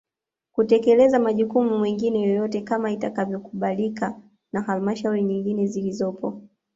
[0.51, 4.19] Kutekeleza majukumu mengine yoyote kama itakavyokubalika
[4.53, 6.41] na Halmashauri nyingine zilizopo